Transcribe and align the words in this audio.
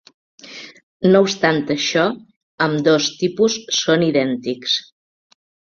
No 1.11 1.21
obstant 1.25 1.59
això, 1.75 2.07
ambdós 2.69 3.13
tipus 3.21 3.61
són 3.85 4.11
idèntics. 4.11 4.81